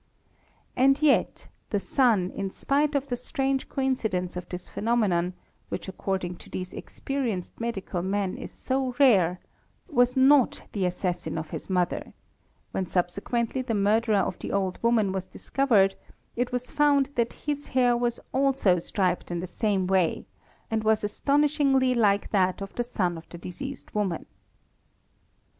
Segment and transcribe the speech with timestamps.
[0.75, 5.33] And yet the son in spite of the strange coincidence of this phenomenon,
[5.69, 9.39] which according to these experienced medical men is so rare,
[9.87, 12.15] was not the assassin of his mother;
[12.71, 15.93] when subsequently the) murderer of the old woman was discovered
[16.35, 20.25] it was found that his hair we also striped in the same way
[20.71, 24.25] and was astonishingly like that of the soi of the deceased woman.